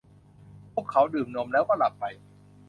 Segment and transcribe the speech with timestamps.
[0.73, 2.05] พวกเขาดื่มนมแล้วก็หลับไป